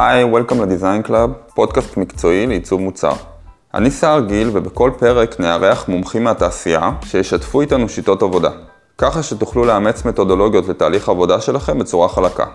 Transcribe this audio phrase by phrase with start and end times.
[0.00, 3.12] היי, Welcome ל Design Club, פודקאסט מקצועי לעיצוב מוצר.
[3.74, 8.50] אני סער גיל, ובכל פרק נארח מומחים מהתעשייה שישתפו איתנו שיטות עבודה,
[8.98, 12.46] ככה שתוכלו לאמץ מתודולוגיות לתהליך העבודה שלכם בצורה חלקה.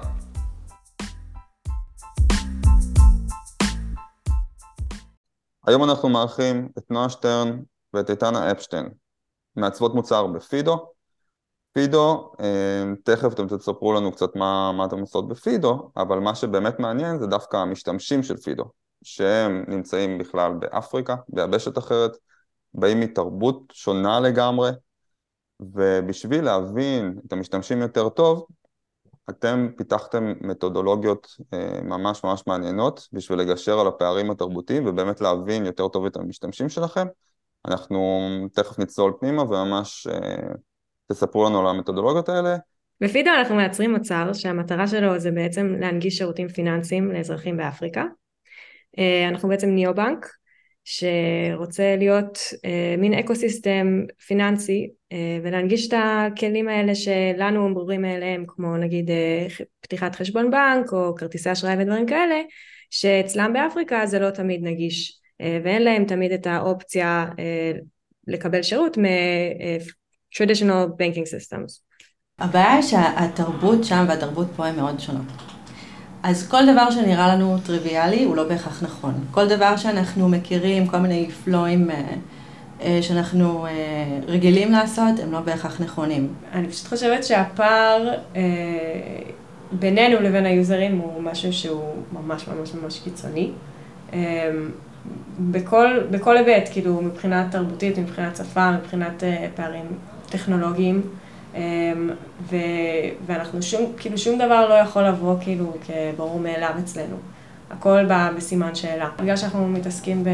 [5.67, 7.59] היום אנחנו מארחים את נועה שטרן
[7.93, 8.89] ואת איתנה אפשטיין,
[9.55, 10.92] מעצבות מוצר ב Fido.
[11.73, 16.35] Fido, אה, תכף אתם תספרו לנו קצת מה, מה אתם עושות ב Fido, אבל מה
[16.35, 18.63] שבאמת מעניין זה דווקא המשתמשים של Fido,
[19.03, 22.11] שהם נמצאים בכלל באפריקה, ביבשת אחרת,
[22.73, 24.71] באים מתרבות שונה לגמרי,
[25.59, 28.45] ובשביל להבין את המשתמשים יותר טוב,
[29.29, 35.87] אתם פיתחתם מתודולוגיות אה, ממש ממש מעניינות בשביל לגשר על הפערים התרבותיים ובאמת להבין יותר
[35.87, 37.07] טוב את המשתמשים שלכם.
[37.65, 40.53] אנחנו תכף נצלול פנימה וממש אה,
[41.13, 42.55] תספרו לנו על המתודולוגיות האלה.
[43.01, 48.03] בפידו אנחנו מייצרים מוצר שהמטרה שלו זה בעצם להנגיש שירותים פיננסיים לאזרחים באפריקה.
[48.99, 50.29] אה, אנחנו בעצם ניאו-בנק
[50.83, 58.01] שרוצה להיות אה, מין אקו סיסטם פיננסי אה, ולהנגיש את הכלים האלה שלנו הם ברורים
[58.01, 59.09] מאליהם כמו נגיד
[59.81, 62.41] פתיחת חשבון בנק או כרטיסי אשראי ודברים כאלה
[62.89, 67.25] שאצלם באפריקה זה לא תמיד נגיש ואין להם תמיד את האופציה
[68.27, 68.97] לקבל שירות
[70.37, 71.79] traditional banking systems.
[72.39, 75.25] הבעיה שהתרבות שם והתרבות פה הן מאוד שונות.
[76.23, 79.13] אז כל דבר שנראה לנו טריוויאלי הוא לא בהכרח נכון.
[79.31, 82.01] כל דבר שאנחנו מכירים, כל מיני פלואים אה,
[82.81, 83.71] אה, שאנחנו אה,
[84.27, 86.33] רגילים לעשות, הם לא בהכרח נכונים.
[86.53, 88.13] אני פשוט חושבת שהפער
[89.71, 93.51] בינינו לבין היוזרים הוא משהו שהוא ממש ממש ממש קיצוני.
[95.39, 99.23] בכל, בכל היבט, כאילו מבחינה תרבותית, מבחינת שפה, מבחינת
[99.55, 99.85] פערים
[100.33, 101.01] טכנולוגיים,
[101.55, 101.61] אמ,
[102.49, 102.55] ו,
[103.25, 107.15] ואנחנו שום, כאילו שום דבר לא יכול לבוא כאילו כברור מאליו אצלנו.
[107.71, 109.09] הכל בא בסימן שאלה.
[109.21, 110.29] בגלל שאנחנו מתעסקים ב,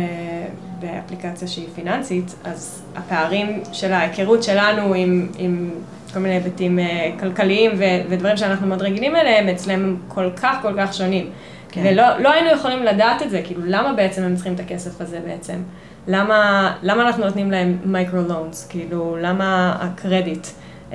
[0.79, 5.69] באפליקציה שהיא פיננסית, אז הפערים של ההיכרות שלנו עם, עם
[6.13, 10.73] כל מיני היבטים אה, כלכליים ו, ודברים שאנחנו מאוד רגילים אליהם, אצלם כל כך כל
[10.77, 11.29] כך שונים.
[11.72, 11.81] כן.
[11.85, 15.19] ולא לא היינו יכולים לדעת את זה, כאילו למה בעצם הם צריכים את הכסף הזה
[15.28, 15.63] בעצם?
[16.07, 20.47] למה, למה אנחנו נותנים להם מייקרו לונס, כאילו, למה הקרדיט?
[20.91, 20.94] אמ,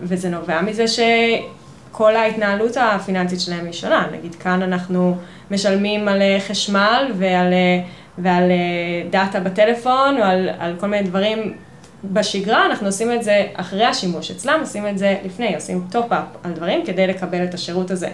[0.00, 4.06] וזה נובע מזה שכל ההתנהלות הפיננסית שלהם היא שונה.
[4.12, 5.16] נגיד כאן אנחנו
[5.50, 7.80] משלמים על אה, חשמל ועל, אה,
[8.18, 8.56] ועל אה,
[9.10, 11.54] data בטלפון, או על, על כל מיני דברים
[12.04, 14.30] בשגרה, אנחנו עושים את זה אחרי השימוש.
[14.30, 18.08] אצלם עושים את זה לפני, עושים top-up על דברים כדי לקבל את השירות הזה.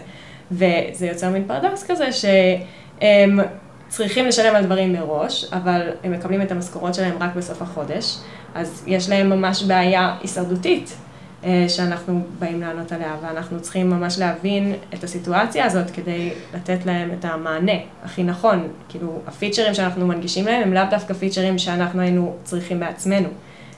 [0.54, 3.40] וזה יוצר מין פרדוקס כזה, שהם
[3.88, 8.18] צריכים לשלם על דברים מראש, אבל הם מקבלים את המשכורות שלהם רק בסוף החודש,
[8.54, 10.96] אז יש להם ממש בעיה הישרדותית
[11.44, 17.10] אה, שאנחנו באים לענות עליה, ואנחנו צריכים ממש להבין את הסיטואציה הזאת כדי לתת להם
[17.18, 17.72] את המענה
[18.04, 18.68] הכי נכון.
[18.88, 23.28] כאילו, הפיצ'רים שאנחנו מנגישים להם הם לאו דווקא פיצ'רים שאנחנו היינו צריכים בעצמנו.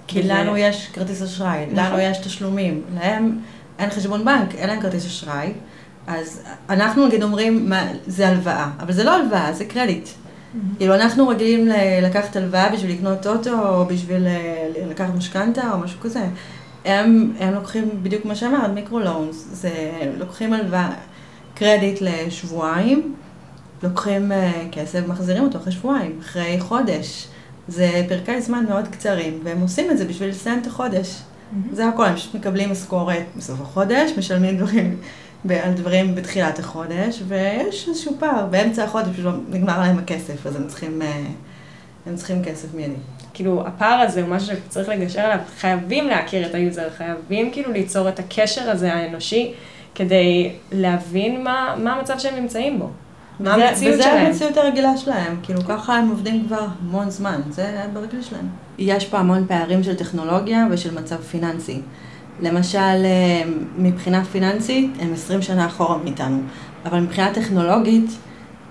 [0.06, 2.00] כי לנו יש כרטיס אשראי, לנו נכון.
[2.00, 3.38] יש תשלומים, להם
[3.78, 5.53] אין חשבון בנק, אין להם כרטיס אשראי.
[6.06, 10.06] אז אנחנו נגיד אומרים, מה, זה הלוואה, אבל זה לא הלוואה, זה קרדיט.
[10.06, 10.76] Mm-hmm.
[10.76, 11.68] כאילו אנחנו רגילים
[12.02, 16.24] לקחת הלוואה בשביל לקנות אוטו, או בשביל אה, לקחת משכנתה, או משהו כזה.
[16.84, 19.70] הם, הם לוקחים בדיוק מה שאמרת, מיקרו לונס, זה
[20.18, 20.90] לוקחים הלוואה,
[21.54, 23.14] קרדיט לשבועיים,
[23.82, 24.34] לוקחים uh,
[24.72, 27.28] כסף, מחזירים אותו אחרי שבועיים, אחרי חודש.
[27.68, 31.08] זה פרקי זמן מאוד קצרים, והם עושים את זה בשביל לסיים את החודש.
[31.08, 31.74] Mm-hmm.
[31.74, 34.96] זה הכל, הם פשוט מקבלים משכורת בסוף החודש, משלמים דברים
[35.50, 40.66] על דברים בתחילת החודש, ויש איזשהו פער, באמצע החודש פשוט נגמר להם הכסף, אז הם
[40.66, 41.22] צריכים, אה,
[42.06, 42.94] הם צריכים כסף מיידי.
[43.34, 47.72] כאילו, הפער הזה הוא משהו שצריך לגשר עליו, חייבים להכיר את ה user, חייבים כאילו
[47.72, 49.54] ליצור את הקשר הזה האנושי,
[49.94, 52.91] כדי להבין מה, מה המצב שהם נמצאים בו.
[53.41, 54.16] מה המציאות שלהם.
[54.16, 58.47] וזה המציאות הרגילה שלהם, כאילו ככה הם עובדים כבר המון זמן, זה ברגיל שלהם.
[58.78, 61.80] יש פה המון פערים של טכנולוגיה ושל מצב פיננסי.
[62.41, 63.42] למשל, אה,
[63.78, 66.38] מבחינה פיננסית, הם 20 שנה אחורה מאיתנו,
[66.84, 68.10] אבל מבחינה טכנולוגית,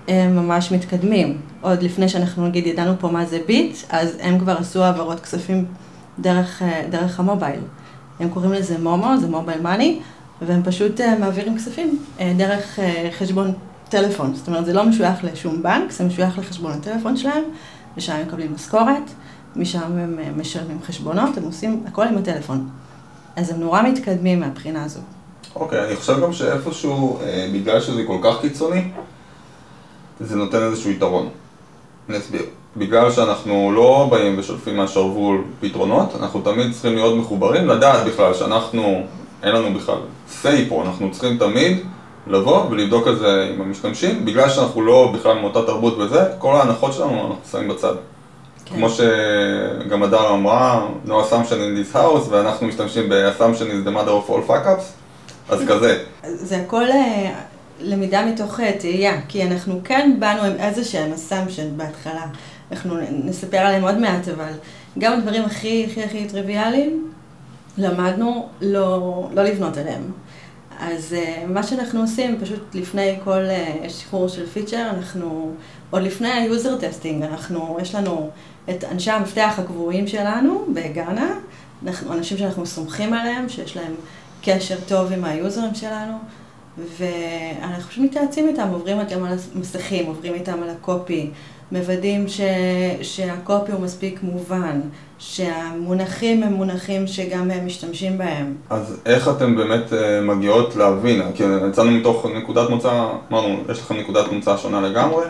[0.08, 1.38] הם ממש מתקדמים.
[1.60, 5.64] עוד לפני שאנחנו נגיד ידענו פה מה זה ביט, אז הם כבר עשו העברות כספים
[6.18, 7.60] דרך, אה, דרך המובייל.
[8.20, 10.00] הם קוראים לזה מומו, זה מובייל מאני,
[10.42, 11.98] והם פשוט אה, מעבירים כספים
[12.36, 12.78] דרך
[13.18, 13.52] חשבון
[13.88, 14.34] טלפון.
[14.34, 17.44] זאת אומרת, זה לא משוייך לשום בנק, זה משוייך לחשבון הטלפון שלהם,
[17.96, 19.10] ושם הם מקבלים משכורת,
[19.56, 22.68] משם הם משלמים חשבונות, הם עושים הכל עם הטלפון.
[23.36, 25.00] אז הם נורא מתקדמים מהבחינה הזו.
[25.56, 28.82] אוקיי, okay, אני חושב גם שאיפשהו, אה, בגלל שזה כל כך קיצוני,
[30.20, 31.28] זה נותן איזשהו יתרון.
[32.08, 32.42] אני אסביר.
[32.76, 39.02] בגלל שאנחנו לא באים ושולפים מהשרוול פתרונות, אנחנו תמיד צריכים להיות מחוברים, לדעת בכלל שאנחנו,
[39.42, 39.98] אין לנו בכלל
[40.42, 41.78] say פה, אנחנו צריכים תמיד
[42.26, 46.92] לבוא ולבדוק את זה עם המשתמשים, בגלל שאנחנו לא בכלל מאותה תרבות וזה, כל ההנחות
[46.92, 47.94] שלנו אנחנו שמים בצד.
[48.66, 48.74] כן.
[48.74, 54.28] כמו שגם הדר אמרה, no assumption in this house, ואנחנו משתמשים ב-assumption is the mother
[54.28, 54.84] of all fuck ups,
[55.48, 56.04] אז כזה.
[56.26, 57.34] זה הכל אה,
[57.80, 62.26] למידה מתוך אה, תהייה, כי אנחנו כן באנו עם איזה שהם assumption בהתחלה.
[62.72, 64.52] אנחנו נספר עליהם עוד מעט, אבל
[64.98, 67.12] גם הדברים הכי הכי הכי טריוויאליים,
[67.78, 70.02] למדנו לא, לא לבנות עליהם.
[70.80, 73.42] אז uh, מה שאנחנו עושים, פשוט לפני כל
[73.88, 75.52] שחרור של פיצ'ר, אנחנו,
[75.90, 78.30] עוד לפני ה-user testing, אנחנו, יש לנו
[78.70, 81.28] את אנשי המפתח הקבועים שלנו בגאנה,
[81.86, 83.94] אנחנו, אנשים שאנחנו סומכים עליהם, שיש להם
[84.42, 86.16] קשר טוב עם היוזרים שלנו,
[86.98, 91.30] ואנחנו פשוט מתייעצים איתם, עוברים איתם על המסכים, עוברים איתם על הקופי,
[91.72, 92.40] מוודאים ש,
[93.02, 94.80] שהקופי הוא מספיק מובן,
[95.18, 98.54] שהמונחים הם מונחים שגם הם משתמשים בהם.
[98.70, 101.22] אז איך אתם באמת אה, מגיעות להבין?
[101.34, 105.24] כי יצאנו מתוך נקודת מוצא, אמרנו, יש לכם נקודת מוצא שונה לגמרי,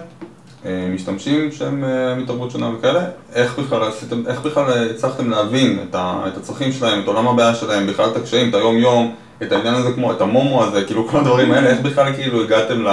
[0.64, 6.24] משתמשים שהם אה, מתרבות שונה וכאלה, איך בכלל, עשיתם, איך בכלל הצלחתם להבין את, ה,
[6.26, 9.92] את הצרכים שלהם, את עולם הבעיה שלהם, בכלל את הקשיים, את היום-יום, את העניין הזה
[9.92, 12.88] כמו, את המומו הזה, כאילו כל הדברים האלה, איך בכלל כאילו הגעתם ל,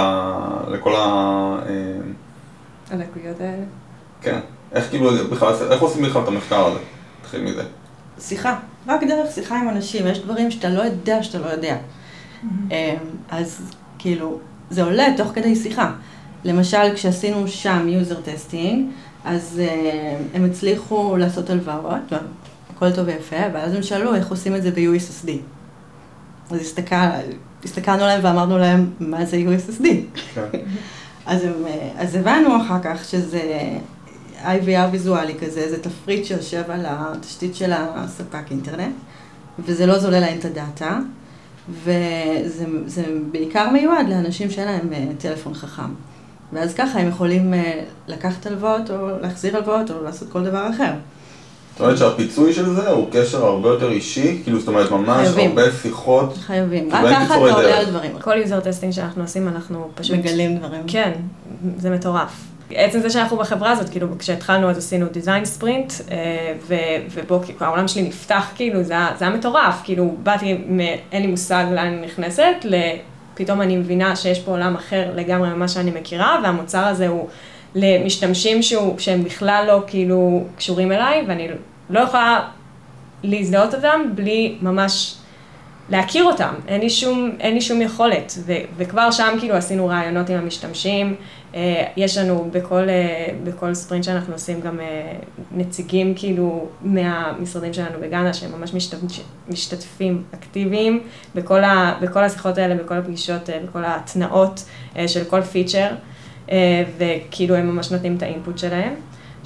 [0.68, 1.58] לכל ה...
[2.90, 3.64] הלקויות האלה?
[4.20, 4.38] כן,
[4.72, 6.78] איך כאילו בכלל, איך עושים בכלל את המחקר הזה?
[7.20, 7.62] נתחיל מזה.
[8.20, 8.58] שיחה,
[8.88, 11.76] רק דרך שיחה עם אנשים, יש דברים שאתה לא יודע שאתה לא יודע.
[13.30, 13.62] אז
[13.98, 14.38] כאילו,
[14.70, 15.92] זה עולה תוך כדי שיחה.
[16.44, 18.76] למשל, כשעשינו שם user testing,
[19.24, 22.12] אז uh, הם הצליחו לעשות הלוואות,
[22.74, 25.30] הכל טוב ויפה, ואז הם שאלו איך עושים את זה ב-USSD.
[26.50, 26.96] אז הסתכל,
[27.64, 29.84] הסתכלנו עליהם ואמרנו להם, מה זה USSD?
[30.34, 30.42] כן.
[31.26, 33.42] אז, הם, אה, אז הבנו אחר כך שזה
[34.42, 38.94] IVR ויזואלי כזה, זה תפריט שיושב על התשתית של הספק אינטרנט,
[39.58, 40.98] וזה לא זולל להם את הדאטה,
[41.70, 45.90] וזה בעיקר מיועד לאנשים שאין להם אה, טלפון חכם.
[46.54, 50.92] ואז ככה הם יכולים אה, לקחת הלוואות, או להחזיר הלוואות, או לעשות כל דבר אחר.
[51.72, 55.50] זאת אומרת שהפיצוי של זה הוא קשר הרבה יותר אישי, כאילו זאת אומרת ממש חייבים.
[55.50, 56.36] הרבה שיחות.
[56.36, 58.10] חייבים, רק ככה אתה עולה על דברים.
[58.20, 60.16] כל user testing שאנחנו עושים אנחנו פשוט...
[60.16, 60.82] מגלים דברים.
[60.86, 61.12] כן,
[61.78, 62.32] זה מטורף.
[62.70, 65.92] עצם זה שאנחנו בחברה הזאת, כאילו כשהתחלנו אז עשינו design sprint,
[67.14, 70.58] ובו כאילו, העולם שלי נפתח, כאילו זה היה מטורף, כאילו באתי,
[71.12, 72.64] אין לי מושג לאן אני נכנסת,
[73.34, 77.28] פתאום אני מבינה שיש פה עולם אחר לגמרי ממה שאני מכירה, והמוצר הזה הוא
[77.74, 81.48] למשתמשים שהוא, שהם בכלל לא כאילו קשורים אליי, ואני
[81.90, 82.48] לא יכולה
[83.22, 85.14] להזדהות אותם בלי ממש
[85.90, 90.30] להכיר אותם, אין לי שום, אין לי שום יכולת, ו, וכבר שם כאילו עשינו רעיונות
[90.30, 91.14] עם המשתמשים,
[91.54, 95.12] אה, יש לנו בכל, אה, בכל ספרינט שאנחנו עושים גם אה,
[95.52, 98.98] נציגים כאילו מהמשרדים שלנו בגאנה, שהם ממש משתתפ,
[99.48, 101.02] משתתפים אקטיביים
[101.34, 104.64] בכל, ה, בכל השיחות האלה, בכל הפגישות, בכל ההתנאות
[105.06, 105.88] של כל פיצ'ר,
[106.98, 108.94] וכאילו הם ממש נותנים את האינפוט שלהם.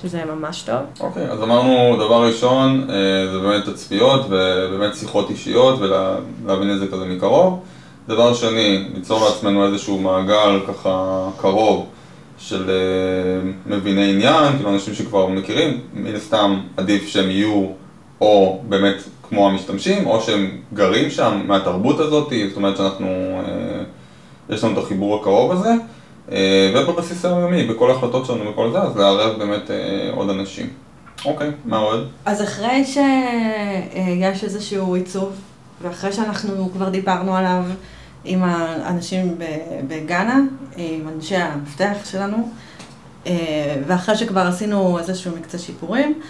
[0.03, 0.77] שזה ממש טוב.
[1.01, 2.87] אוקיי, okay, אז אמרנו, דבר ראשון,
[3.33, 7.61] זה באמת תצפיות ובאמת שיחות אישיות ולהבין את זה כזה מקרוב.
[8.09, 11.87] דבר שני, ליצור לעצמנו איזשהו מעגל ככה קרוב
[12.39, 17.67] של uh, מביני עניין, כאילו אנשים שכבר מכירים, מן הסתם עדיף שהם יהיו
[18.21, 18.95] או באמת
[19.29, 23.07] כמו המשתמשים, או שהם גרים שם מהתרבות הזאת, זאת אומרת שאנחנו,
[24.49, 25.73] uh, יש לנו את החיבור הקרוב הזה,
[26.75, 30.69] ובבסיס היומי, בכל ההחלטות שלנו וכל זה, אז לערב באמת uh, עוד אנשים.
[31.25, 32.09] אוקיי, מה עוד?
[32.25, 35.33] אז אחרי שיש איזשהו עיצוב,
[35.83, 37.65] ואחרי שאנחנו כבר דיברנו עליו,
[38.25, 39.39] עם האנשים
[39.89, 40.41] בגאנה,
[40.77, 42.51] עם אנשי המפתח שלנו,
[43.27, 46.21] אה, ואחרי שכבר עשינו איזשהו מקצה שיפורים,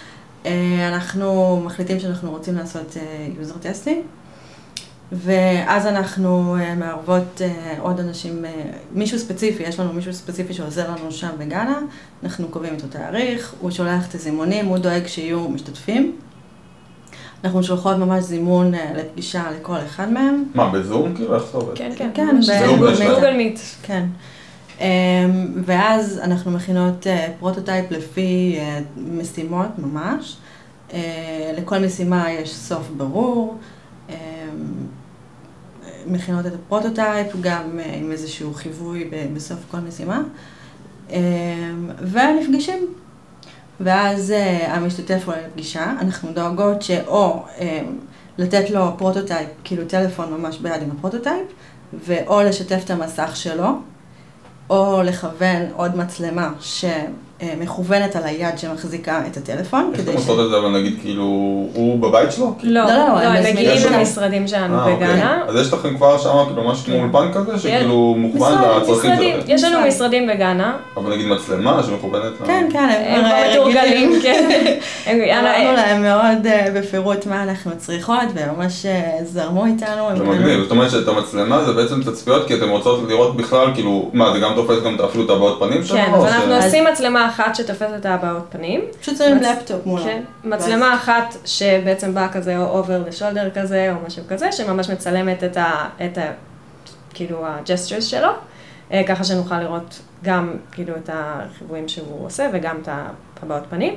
[0.45, 3.27] אה, אנחנו מחליטים שאנחנו רוצים לעשות אה,
[3.61, 4.01] testing,
[5.11, 7.41] ואז אנחנו מערבות
[7.79, 8.45] עוד אנשים,
[8.91, 11.79] מישהו ספציפי, יש לנו מישהו ספציפי שעוזר לנו שם בגאנה,
[12.23, 16.15] אנחנו קובעים את התאריך, הוא שולח את הזימונים, הוא דואג שיהיו משתתפים.
[17.43, 20.43] אנחנו שולחות ממש זימון אה, לפגישה לכל אחד מהם.
[20.55, 21.15] מה, בזום?
[21.15, 21.77] כאילו, איך זה עובד?
[21.77, 22.39] כן, כן, כן,
[22.99, 23.59] בגוגל Meet.
[23.83, 24.05] כן.
[24.79, 24.85] אמ,
[25.65, 30.37] ואז אנחנו מכינות אה, prototype לפי אה, משימות ממש.
[31.57, 33.57] לכל משימה יש סוף ברור.
[36.07, 40.21] מכינות את ה prototype, גם עם איזשהו חיווי בסוף כל משימה.
[41.09, 42.87] אמ, ונפגשים
[43.79, 47.61] ואז אה, המשתתף עולה לפגישה, אנחנו דואגות שאו אה,
[48.37, 51.47] לתת לו prototype, כאילו טלפון ממש ביד עם ה prototype,
[52.05, 53.67] ואו לשתף את המסך שלו,
[54.69, 56.85] או לכוון עוד מצלמה ש...
[57.41, 59.91] אה, מכוונת על היד שמחזיקה את הטלפון.
[59.93, 61.23] איך כדי אתם עושות את זה, אבל נגיד כאילו,
[61.73, 62.55] הוא בבית שלו?
[62.63, 63.93] לא, לא, לא, לא, הם מגיעים.
[63.93, 64.95] למשרדים שלנו אה, אוקיי.
[64.95, 65.43] בגאנה.
[65.47, 69.15] אז יש לכם כבר שם כאילו משהו כמו אולפן כזה, שכאילו מוכוון לצרכים.
[69.15, 69.39] שלכם.
[69.47, 70.09] יש לנו משרד.
[70.09, 72.33] משרדים בגאנה, אבל נגיד מצלמה שמכוונת.
[72.45, 74.49] כן, כן, הם הרי כבר מתורגלים, כן.
[75.39, 80.09] אמרנו להם מאוד אה, בפירוט מה אנחנו צריכות, והם ממש אה, זרמו איתנו.
[80.17, 84.09] זה מגניב, זאת אומרת שאת המצלמה זה בעצם תצפיות כי אתם רוצות לראות בכלל, כאילו,
[84.13, 85.97] מה, זה גם תופס גם אפילו את הבעות פנים שלו?
[85.97, 88.81] כן, אז אנחנו עושים מצלמה אחת שתופסת את הבעות פנים.
[89.01, 90.03] פשוט שמים מצ- לפטופ מולו.
[90.03, 94.89] כן, מצלמה אחת שבעצם באה כזה או over the shoulder כזה או משהו כזה, שממש
[94.89, 95.89] מצלמת את ה...
[96.05, 96.21] את ה
[97.13, 98.29] כאילו הג'סטרס שלו,
[98.91, 102.89] אה, ככה שנוכל לראות גם כאילו את החיוויים שהוא עושה וגם את
[103.43, 103.95] הבעות פנים.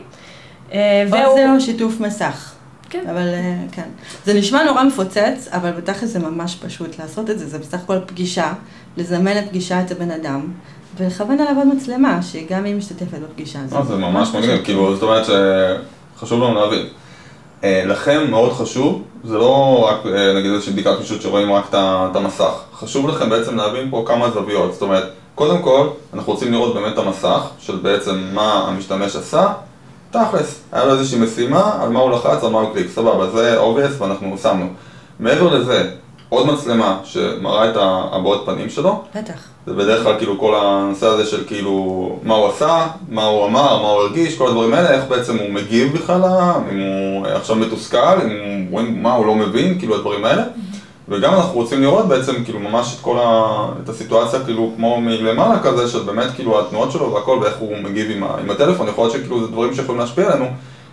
[0.73, 1.35] אה, או והוא...
[1.35, 2.53] זה או שיתוף מסך.
[2.91, 3.05] כן.
[3.11, 3.89] אבל אה, כן.
[4.25, 7.49] זה נשמע נורא מפוצץ, אבל בתכל'ס זה ממש פשוט לעשות את זה.
[7.49, 8.53] זה בסך הכל פגישה,
[8.97, 10.53] לזמן לפגישה את הבן אדם,
[10.97, 13.79] ולכוון עליו עוד מצלמה, שגם היא משתתפת בפגישה הזאת.
[13.79, 14.29] אה, זה ממש.
[14.35, 15.27] מגניב, כאילו, זאת אומרת
[16.17, 16.87] שחשוב לנו להבין.
[17.65, 22.17] אה, לכם מאוד חשוב, זה לא רק אה, נגיד איזושהי בדיקת פישוט שרואים רק את
[22.17, 22.53] המסך.
[22.75, 24.73] חשוב לכם בעצם להבין פה כמה זוויות.
[24.73, 29.53] זאת אומרת, קודם כל, אנחנו רוצים לראות באמת את המסך, של בעצם מה המשתמש עשה.
[30.11, 33.61] תכלס, היה לו איזושהי משימה, על מה הוא לחץ, על מה הוא קליק, סבבה, זה
[33.61, 34.67] obvious ואנחנו שמנו.
[35.21, 35.91] מעבר לזה,
[36.29, 37.77] עוד מצלמה שמראה את
[38.13, 39.52] הבעות פנים שלו, בטח.
[39.67, 43.83] זה בדרך כלל כאילו כל הנושא הזה של כאילו מה הוא עשה, מה הוא אמר,
[43.83, 46.23] מה הוא הרגיש, כל הדברים האלה, איך בעצם הוא מגיב בכלל,
[46.73, 50.43] אם הוא עכשיו מתוסכל, אם הוא רואים מה הוא לא מבין, כאילו הדברים האלה.
[51.09, 53.67] וגם אנחנו רוצים לראות בעצם כאילו ממש את כל ה...
[53.85, 58.11] את הסיטואציה כאילו כמו מלמעלה כזה, של באמת כאילו התנועות שלו והכל ואיך הוא מגיב
[58.11, 58.37] עם, ה...
[58.41, 60.47] עם הטלפון, יכול להיות שכאילו זה דברים שיכולים להשפיע עלינו.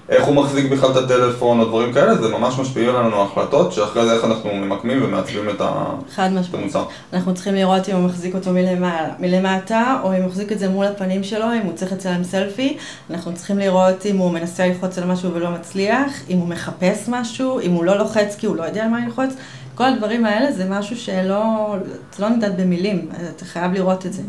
[0.10, 4.06] איך הוא מחזיק בכלל את הטלפון או דברים כאלה, זה ממש משפיע עלינו החלטות, שאחרי
[4.06, 5.86] זה איך אנחנו ממקמים ומעצבים את, ה...
[6.16, 6.54] חד משמעית.
[6.54, 6.86] המוצר.
[7.14, 10.70] אנחנו צריכים לראות אם הוא מחזיק אותו מלמעלה, מלמטה, או אם הוא מחזיק את זה
[10.70, 12.78] מול הפנים שלו, אם הוא צריך לצלם סלפי.
[13.10, 17.60] אנחנו צריכים לראות אם הוא מנסה ללחוץ על משהו ולא מצליח, אם הוא מחפש משהו,
[17.60, 19.34] אם הוא לא לוחץ כי הוא לא יודע על מה ללחוץ.
[19.76, 21.76] כל הדברים האלה זה משהו שלא,
[22.16, 24.22] זה לא נמדד במילים, אתה חייב לראות את זה.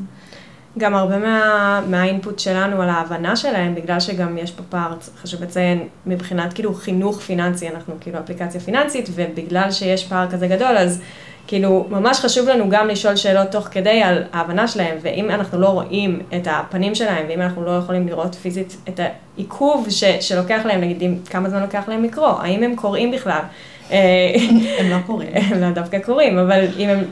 [0.78, 5.88] גם הרבה מה, מהאינפוט שלנו על ההבנה שלהם, בגלל שגם יש פה פער, חשוב לציין,
[6.06, 11.02] מבחינת כאילו חינוך פיננסי, אנחנו כאילו אפליקציה פיננסית, ובגלל שיש פער כזה גדול, אז
[11.46, 15.68] כאילו ממש חשוב לנו גם לשאול שאלות תוך כדי על ההבנה שלהם, ואם אנחנו לא
[15.68, 20.80] רואים את הפנים שלהם, ואם אנחנו לא יכולים לראות פיזית את העיכוב ש, שלוקח להם,
[20.80, 23.40] נגיד כמה זמן לוקח להם לקרוא, האם הם קוראים בכלל.
[23.90, 25.30] הם לא קוראים.
[25.50, 27.04] הם לאו דווקא קוראים, אבל אם הם...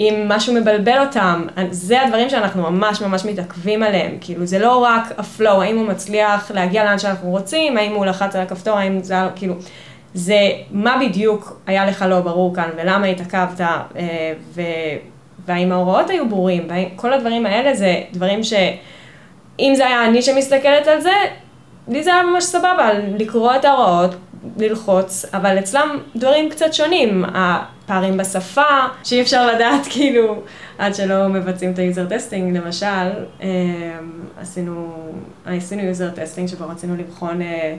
[0.00, 5.12] אם משהו מבלבל אותם, זה הדברים שאנחנו ממש ממש מתעכבים עליהם, כאילו זה לא רק
[5.18, 9.14] הפלואו, האם הוא מצליח להגיע לאן שאנחנו רוצים, האם הוא לחץ על הכפתור, האם זה,
[9.14, 9.54] היה- כאילו,
[10.14, 10.38] זה
[10.70, 13.82] מה בדיוק היה לך לא ברור כאן ולמה התעכבת, אה,
[14.54, 14.62] ו,
[15.46, 16.62] והאם ההוראות היו ברורים,
[16.96, 21.12] כל הדברים האלה זה דברים שאם זה היה אני שמסתכלת על זה,
[21.88, 22.88] לי זה היה ממש סבבה,
[23.18, 24.14] לקרוא את ההוראות,
[24.56, 27.24] ללחוץ, אבל אצלם דברים קצת שונים,
[27.90, 30.42] הפערים בשפה, שאי אפשר לדעת כאילו
[30.78, 32.86] עד שלא מבצעים את ה user testing, למשל,
[33.42, 33.98] אה,
[34.40, 34.94] עשינו,
[35.46, 37.76] עשינו user testing שבו רצינו לבחון אה,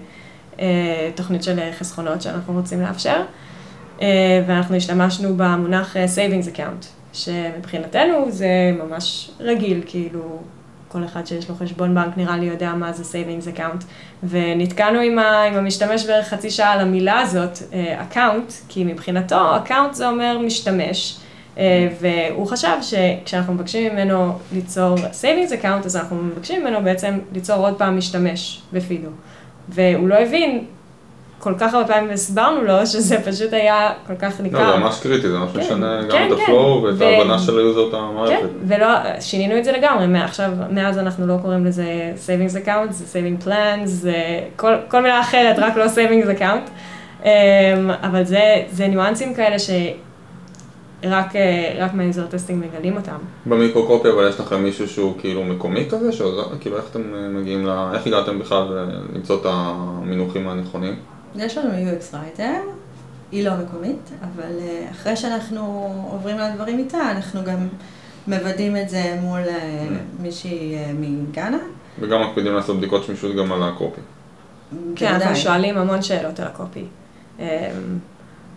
[0.60, 3.22] אה, תוכנית של חסכונות שאנחנו רוצים לאפשר,
[4.02, 10.40] אה, ואנחנו השתמשנו במונח savings account, שמבחינתנו זה ממש רגיל, כאילו
[10.92, 13.86] כל אחד שיש לו חשבון בנק נראה לי יודע מה זה savings account,
[14.24, 19.56] ונתקענו עם, ה, עם המשתמש בערך חצי שעה על המילה הזאת, אה, account, כי מבחינתו
[19.66, 21.18] account זה אומר משתמש,
[21.58, 27.56] אה, והוא חשב שכשאנחנו מבקשים ממנו ליצור savings account, אז אנחנו מבקשים ממנו בעצם ליצור
[27.56, 29.10] עוד פעם משתמש בפידו,
[29.70, 30.66] והוא לא הבין.
[31.42, 34.60] כל כך הרבה פעמים הסברנו לו שזה פשוט היה כל כך ניכר.
[34.60, 36.44] לא, זה ממש קריטי, זה ממש כן, משנה גם כן, את כן.
[36.44, 38.50] ה flow ואת ו- ההבנה של ה user את כן, המערכת.
[38.68, 38.88] ולא,
[39.20, 41.86] שינינו את זה לגמרי, מעכשיו, מאז אנחנו לא קוראים לזה
[42.28, 44.16] savings account, זה saving plans, זה
[44.56, 46.70] כל, כל מילה אחרת, רק לא savings account.
[47.24, 47.26] אמ,
[48.04, 53.18] אבל זה, זה ניואנסים כאלה שרק אה, רק מה user testing מגלים אותם.
[53.46, 57.02] ב microcopy אבל יש לכם מישהו שהוא כאילו מקומי כזה, שעוזר, כאילו איך אתם
[57.36, 57.70] מגיעים ל...
[57.94, 60.96] איך הגעתם בכלל למצוא את המינוחים הנכונים?
[61.36, 62.42] יש לנו UX writer,
[63.32, 65.60] היא לא מקומית, אבל אה, אחרי שאנחנו
[66.12, 67.68] עוברים על הדברים איתה, אנחנו גם
[68.28, 69.88] מוודאים את זה מול אה,
[70.20, 71.58] מישהי אה, מגאנה.
[72.00, 74.02] וגם מקפידים לעשות בדיקות שמישות גם על הקופי.
[74.96, 75.36] כן, אנחנו.
[75.36, 76.86] שואלים המון שאלות על הקופי.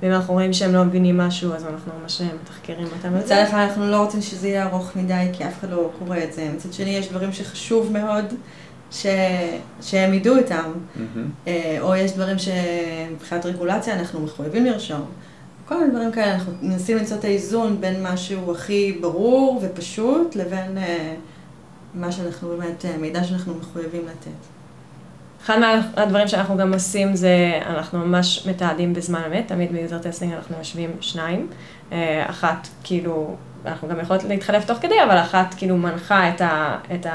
[0.02, 3.18] ואם אנחנו רואים שהם לא מבינים משהו, אז אנחנו ממש מתחקרים אותם.
[3.18, 6.32] מצד אחד אנחנו לא רוצים שזה יהיה ארוך מדי, כי אף אחד לא קורא את
[6.32, 6.50] זה.
[6.54, 8.24] מצד שני, יש דברים שחשוב מאוד
[8.94, 9.06] ש...
[9.82, 10.72] שהם ידעו אותם.
[11.46, 15.04] אה, או יש דברים שמבחינת רגולציה אנחנו מחויבים לרשום.
[15.68, 20.78] כל מיני דברים כאלה, אנחנו מנסים למצוא את האיזון בין משהו הכי ברור ופשוט לבין
[20.78, 21.14] אה,
[21.94, 24.30] מה שאנחנו באמת, אה, מידע שאנחנו מחויבים לתת.
[25.44, 30.32] אחד מהדברים שאנחנו גם עושים זה, אנחנו ממש מתעדים בזמן אמת, תמיד ב user testing
[30.32, 31.48] אנחנו יושבים שניים.
[32.26, 33.36] אחת, כאילו,
[33.66, 37.06] אנחנו גם יכולות להתחלף תוך כדי, אבל אחת כאילו מנחה את, ה, את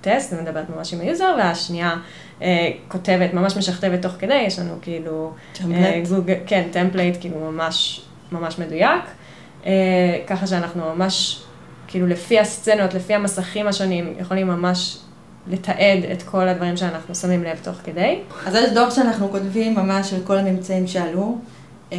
[0.00, 1.96] הטסט, ומדברת ממש עם ה user, והשנייה
[2.42, 5.32] אה, כותבת, ממש משכתבת תוך כדי, יש לנו כאילו...
[5.52, 6.08] template.
[6.08, 8.00] גוגל, כן, template, כאילו ממש,
[8.32, 9.04] ממש מדויק.
[9.66, 9.72] אה,
[10.26, 11.42] ככה שאנחנו ממש,
[11.88, 14.98] כאילו לפי הסצנות, לפי המסכים השונים, יכולים ממש
[15.46, 18.18] לתעד את כל הדברים שאנחנו שמים לב תוך כדי.
[18.46, 21.38] אז יש דוח שאנחנו כותבים ממש על כל הממצאים שעלו,
[21.92, 21.98] אה,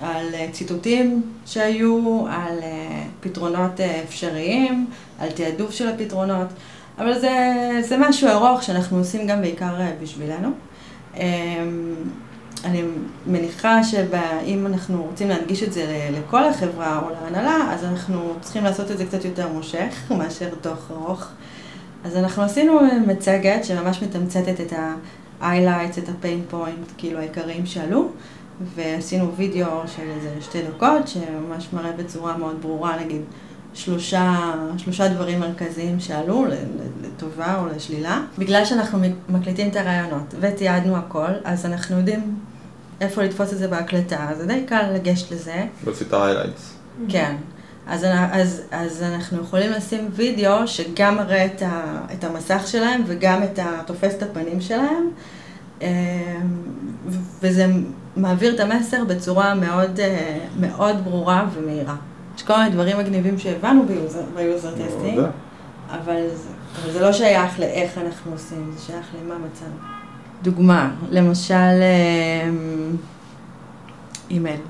[0.00, 4.86] על אה, ציטוטים שהיו, על אה, פתרונות אה, אפשריים,
[5.18, 6.46] על תעדוף של הפתרונות,
[6.98, 7.30] אבל זה,
[7.80, 10.48] זה משהו ארוך שאנחנו עושים גם בעיקר אה, בשבילנו.
[11.16, 11.22] אה,
[12.64, 12.82] אני
[13.26, 18.90] מניחה שאם אנחנו רוצים להנגיש את זה לכל החברה או להנהלה, אז אנחנו צריכים לעשות
[18.90, 21.28] את זה קצת יותר מושך מאשר דוח ארוך.
[22.04, 28.08] אז אנחנו עשינו מצגת שממש מתמצתת את ה-highlights, את ה-pain point, כאילו העיקריים שעלו,
[28.74, 33.20] ועשינו וידאו של איזה שתי דקות, שממש מראה בצורה מאוד ברורה, נגיד,
[33.76, 36.46] שלושה, שלושה דברים מרכזיים שעלו,
[37.02, 38.20] לטובה או לשלילה.
[38.38, 42.38] בגלל שאנחנו מקליטים את הרעיונות ותיעדנו הכל, אז אנחנו יודעים
[43.00, 45.64] איפה לתפוס את זה בהקלטה, זה די קל לגשת לזה.
[45.84, 46.62] להוציא את ה-highlights.
[47.08, 47.36] כן.
[47.86, 53.42] אז, אז, אז אנחנו יכולים לשים וידאו שגם מראה את, ה, את המסך שלהם וגם
[53.42, 55.10] את ה, תופס את הפנים שלהם,
[55.82, 55.88] אמ,
[57.42, 57.66] וזה
[58.16, 61.96] מעביר את המסר בצורה מאוד, אה, מאוד ברורה ומהירה.
[62.36, 63.86] יש כל מיני דברים מגניבים שהבנו
[64.34, 65.20] ב user testing.
[65.90, 66.48] אבל זה,
[66.82, 69.76] אבל זה לא שייך לאיך אנחנו עושים, זה שייך למה מצאנו.
[70.42, 72.96] דוגמה, למשל אמ,
[74.30, 74.60] אימייל.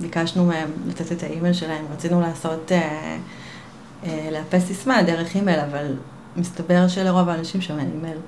[0.00, 3.16] ביקשנו מהם לתת את האימייל שלהם, רצינו לעשות, אה,
[4.04, 5.94] אה, לאפס סיסמה דרך אימייל, אבל
[6.36, 8.18] מסתבר שלרוב האנשים שם אין אימייל.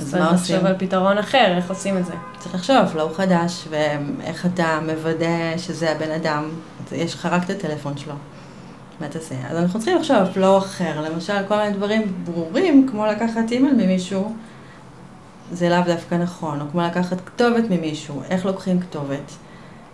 [0.00, 0.56] אז צריך מה עושים?
[0.56, 2.12] לחשוב על פתרון אחר, איך עושים את זה.
[2.38, 6.48] צריך לחשוב, פלואו חדש, ואיך אתה מוודא שזה הבן אדם,
[6.92, 8.14] יש לך רק את הטלפון שלו.
[9.00, 9.34] מה תעשה?
[9.50, 13.74] אז אנחנו צריכים לחשוב על פלואו אחר, למשל כל מיני דברים ברורים, כמו לקחת אימייל
[13.74, 14.32] ממישהו,
[15.52, 19.32] זה לאו דווקא נכון, או כמו לקחת כתובת ממישהו, איך לוקחים כתובת.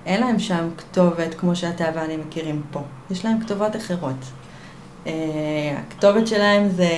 [0.06, 4.24] אין להם שם כתובת כמו שאתה ואני מכירים פה, יש להם כתובות אחרות.
[5.06, 5.12] אה,
[5.78, 6.88] הכתובת שלהם זה...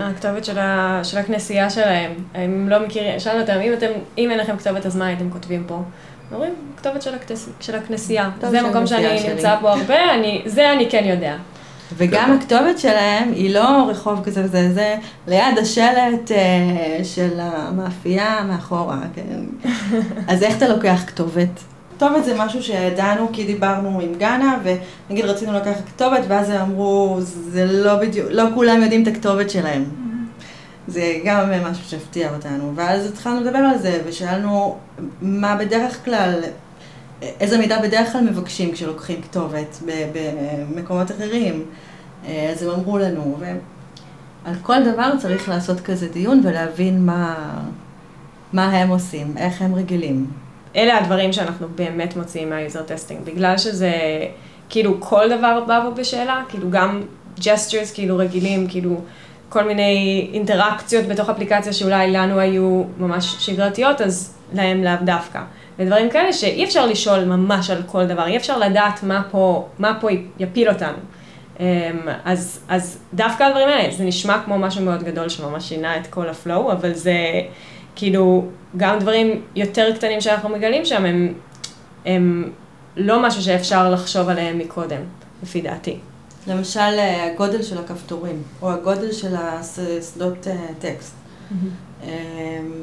[0.00, 3.86] הכתובת של, ה, של הכנסייה שלהם, הם לא מכירים, שאלנו אותם, אם, אתם,
[4.18, 5.82] אם אין לכם כתובת אז מה הייתם כותבים פה?
[6.32, 10.14] אומרים, כתובת של, הכתס, של הכנסייה, זה של מקום שאני הכנסייה שלי." נמצא בו הרבה,
[10.14, 11.36] אני, זה אני כן יודע.
[11.96, 19.00] וגם הכתובת שלהם היא לא רחוב כזה וזה, זה ליד השלט אה, של המאפייה מאחורה,
[19.14, 19.68] כן.
[20.32, 21.60] אז איך אתה לוקח כתובת?
[21.96, 27.16] כתובת זה משהו שידענו כי דיברנו עם גאנה, ונגיד רצינו לקחת כתובת, ואז הם אמרו,
[27.20, 30.01] זה לא בדיוק, לא כולם יודעים את הכתובת שלהם.
[30.92, 32.72] זה גם משהו שהפתיע אותנו.
[32.74, 34.78] ואז התחלנו לדבר על זה, ושאלנו
[35.22, 36.40] מה בדרך כלל,
[37.22, 39.78] איזה מידע בדרך כלל מבקשים כשלוקחים כתובת
[40.12, 41.64] במקומות אחרים.
[42.24, 47.34] אז הם אמרו לנו, ועל כל דבר צריך לעשות כזה דיון ולהבין מה,
[48.52, 50.26] מה הם עושים, איך הם רגילים.
[50.76, 53.92] אלה הדברים שאנחנו באמת מוציאים מה user testing, בגלל שזה,
[54.68, 57.02] כאילו כל דבר בא פה בשאלה, כאילו גם
[57.40, 59.00] gestures כאילו רגילים, כאילו
[59.52, 65.40] כל מיני אינטראקציות בתוך אפליקציה שאולי לנו היו ממש שגרתיות, אז להם לאו דווקא.
[65.78, 69.98] ודברים כאלה שאי אפשר לשאול ממש על כל דבר, אי אפשר לדעת מה פה, מה
[70.00, 70.96] פה יפיל אותנו.
[71.60, 71.64] אמ,
[72.24, 76.28] אז, אז דווקא הדברים האלה, זה נשמע כמו משהו מאוד גדול שממש שינה את כל
[76.28, 77.16] ה flow, אבל זה
[77.96, 78.44] כאילו
[78.76, 81.34] גם דברים יותר קטנים שאנחנו מגלים שם, הם,
[82.06, 82.50] הם
[82.96, 85.00] לא משהו שאפשר לחשוב עליהם מקודם,
[85.42, 85.98] לפי דעתי.
[86.46, 91.14] למשל, אה, הגודל של הכפתורים, או הגודל של השדות אה, טקסט.
[92.02, 92.08] אמ,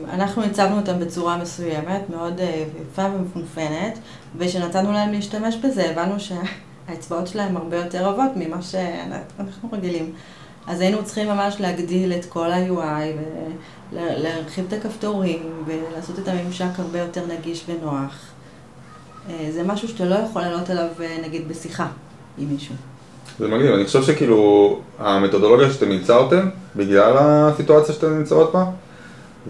[0.10, 4.00] אנחנו הצבנו אותם בצורה מסוימת, מאוד אה, יפה ומפונפנת,
[4.38, 10.14] וכשנתנו להם להשתמש בזה, הבנו שהאצבעות שלהם הרבה יותר רבות ממה שאנחנו רגילים.
[10.68, 13.20] אז היינו צריכים ממש להגדיל את כל ה-UI
[13.92, 18.32] ולהרחיב את הכפתורים ולעשות את הממשק הרבה יותר נגיש ונוח.
[19.50, 20.88] זה משהו שאתה לא יכול לעלות עליו
[21.24, 21.88] נגיד בשיחה
[22.38, 22.76] עם מישהו.
[23.40, 26.40] זה מגניב, אני חושב שכאילו המתודולוגיה שאתם ייצרתם,
[26.76, 28.64] בגלל הסיטואציה שאתם נמצאות בה,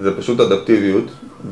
[0.01, 1.03] זה פשוט אדפטיביות,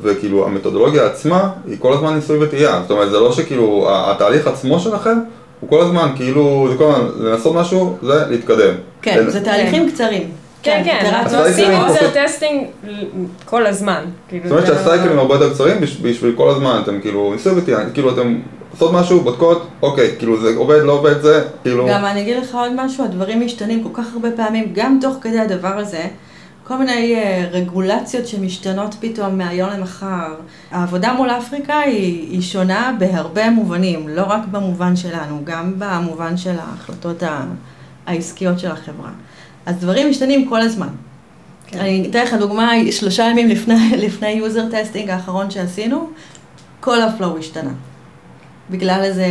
[0.02, 4.80] וכאילו המתודולוגיה עצמה היא כל הזמן ניסוי וטעייה, זאת אומרת זה לא שכאילו התהליך עצמו
[4.80, 5.18] שלכם
[5.60, 8.74] הוא כל הזמן כאילו, זה כל הזמן לנסות משהו, זה להתקדם.
[9.02, 10.30] כן, זה תהליכים קצרים.
[10.64, 12.64] כן, כן, ה cycles עושים user testing
[13.46, 14.04] כל הזמן.
[14.30, 17.54] כאילו, זאת אומרת לא- שהסייקלים הרבה יותר קצרים בש- בשביל כל הזמן, אתם כאילו ניסוי
[17.58, 18.40] וטעייה, כאילו אתם
[18.80, 21.88] עושות משהו, בודקות, אוקיי, כאילו זה עובד, לא עובד, זה, כאילו...
[21.90, 25.40] גם אני אגיד לך עוד משהו, הדברים משתנים כל כך הרבה פעמים, גם תוך כדי
[25.40, 26.08] הדבר הזה,
[26.64, 30.36] כל מיני uh, רגולציות שמשתנות פתאום מהיום למחר.
[30.72, 36.56] העבודה מול אפריקה היא, היא שונה בהרבה מובנים, לא רק במובן שלנו, גם במובן של
[36.60, 37.24] ההחלטות
[38.08, 39.10] העסקיות של החברה.
[39.66, 40.90] אז דברים משתנים כל הזמן.
[41.68, 41.80] כן.
[41.80, 46.10] אני אתן לך דוגמה, שלושה ימים לפני, לפני user testing האחרון שעשינו,
[46.80, 47.72] כל ה flow השתנה.
[48.70, 49.22] בגלל איזו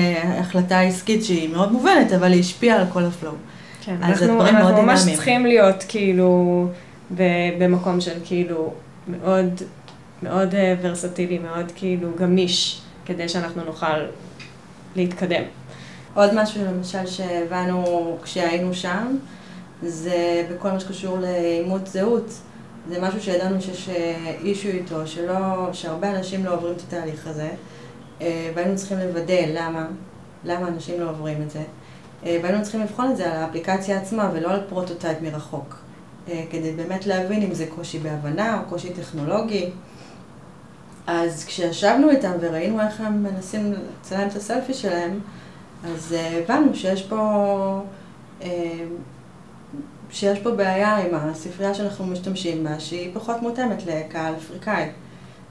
[0.40, 3.35] החלטה עסקית שהיא מאוד מובנת, אבל היא השפיעה על כל ה flow.
[3.85, 6.66] כן, אנחנו, אנחנו ממש צריכים להיות כאילו
[7.59, 8.72] במקום של כאילו
[9.09, 9.62] מאוד,
[10.22, 13.99] מאוד אה, ורסטילי, מאוד כאילו גמיש, כדי שאנחנו נוכל
[14.96, 15.42] להתקדם.
[16.14, 19.16] עוד משהו למשל שהבנו כשהיינו שם,
[19.83, 22.31] זה בכל מה שקשור לאימות זהות.
[22.88, 23.88] זה משהו שידענו שיש
[24.45, 27.55] issue איתו, שלא, שהרבה אנשים לא עוברים את התהליך הזה, אה,
[28.20, 29.87] והיינו צריכים לוודא למה,
[30.44, 31.62] למה אנשים לא עוברים את זה.
[32.26, 35.76] אה, והיינו צריכים לבחון את זה על האפליקציה עצמה ולא על prototype מרחוק.
[36.29, 39.70] אה, כדי באמת להבין אם זה קושי בהבנה או קושי טכנולוגי.
[41.07, 45.20] אז כשישבנו איתם וראינו איך הם מנסים לצלם את הסלפי שלהם,
[45.85, 47.81] אז הבנו שיש פה
[50.11, 54.88] שיש פה בעיה עם הספרייה שאנחנו משתמשים בה, שהיא פחות מותאמת לקהל אפריקאי.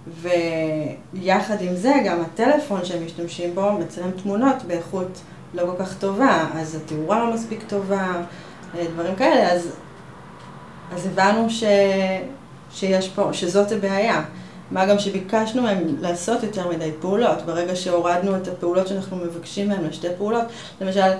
[0.08, 5.22] ויחד עם זה, גם הטלפון שהם משתמשים בו מצלם תמונות באיכות
[5.54, 8.22] לא כל כך טובה, אז התאורה לא מספיק טובה,
[8.94, 9.72] דברים כאלה, אז,
[10.94, 11.63] אז הבנו ש,
[12.72, 14.24] שיש פה, שזאת הבעיה.
[14.72, 17.41] מה גם שביקשנו מהם לעשות יותר מדי פעולות.
[17.41, 20.46] ברגע שהורדנו את הפעולות שאנחנו מבקשים מהם לשתי פעולות,
[20.82, 21.12] למשל,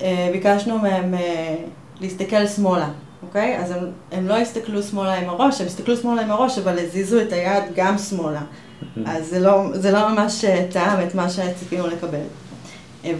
[0.00, 1.56] אה, ביקשנו מהם אה,
[2.00, 2.88] להסתכל שמאלה,
[3.22, 3.58] אוקיי?
[3.58, 3.78] אז הם,
[4.12, 7.64] הם לא הסתכלו שמאלה עם הראש, הם הסתכלו שמאלה עם הראש, אבל הזיזו את היד
[7.76, 8.42] גם שמאלה.
[9.06, 12.24] אז זה לא, זה לא ממש טעם את מה שציפינו לקבל.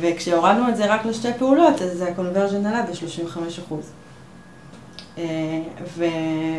[0.00, 3.74] וכשהורדנו את זה רק לשתי פעולות, אז הקונברג'ן עלה ב-35%.
[5.96, 6.04] ו,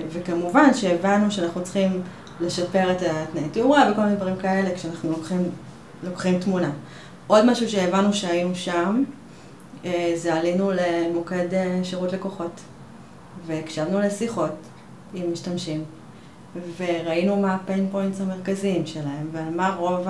[0.10, 2.02] וכמובן שהבנו שאנחנו צריכים
[2.42, 5.50] לשפר את התנאי תאורה וכל מיני דברים כאלה כשאנחנו לוקחים,
[6.04, 6.72] לוקחים תמונה.
[7.28, 9.04] עוד משהו שהבנו שהיינו שם,
[9.86, 12.62] אה, זה עלינו למוקד אה, שירות לקוחות,
[13.46, 14.56] והקשבנו לשיחות
[15.14, 15.84] עם משתמשים,
[16.78, 20.08] וראינו מה הפיין פוינטס המרכזיים שלהם, ועל מה רוב